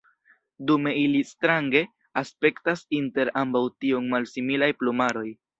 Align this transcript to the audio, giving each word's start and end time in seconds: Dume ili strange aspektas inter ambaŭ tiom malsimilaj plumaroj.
Dume 0.69 0.93
ili 1.01 1.21
strange 1.31 1.83
aspektas 2.23 2.83
inter 3.03 3.33
ambaŭ 3.45 3.65
tiom 3.87 4.11
malsimilaj 4.15 4.73
plumaroj. 4.83 5.29